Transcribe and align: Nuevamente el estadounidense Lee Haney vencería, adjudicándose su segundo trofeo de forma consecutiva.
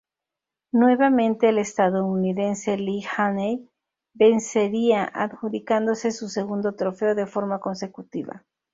Nuevamente 0.71 1.49
el 1.49 1.59
estadounidense 1.59 2.75
Lee 2.75 3.05
Haney 3.19 3.69
vencería, 4.15 5.03
adjudicándose 5.13 6.09
su 6.11 6.27
segundo 6.27 6.73
trofeo 6.73 7.13
de 7.13 7.27
forma 7.27 7.59
consecutiva. 7.59 8.43